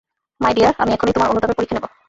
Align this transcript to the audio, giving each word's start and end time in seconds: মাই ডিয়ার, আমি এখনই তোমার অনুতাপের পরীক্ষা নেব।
মাই 0.41 0.53
ডিয়ার, 0.55 0.73
আমি 0.81 0.91
এখনই 0.93 1.13
তোমার 1.15 1.31
অনুতাপের 1.31 1.57
পরীক্ষা 1.57 1.75
নেব। 1.75 1.85